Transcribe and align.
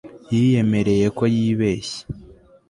yiyemereye 0.33 1.07
ko 1.17 1.23
yibeshye 1.35 2.01